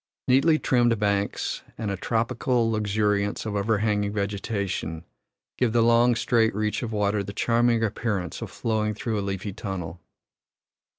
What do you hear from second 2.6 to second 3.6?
luxuriance of